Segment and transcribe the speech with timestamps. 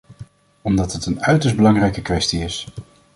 [0.61, 2.67] Omdat het een uiterst belangrijke kwestie is.